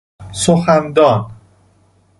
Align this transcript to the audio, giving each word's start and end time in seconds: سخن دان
سخن 0.43 0.83
دان 0.95 1.21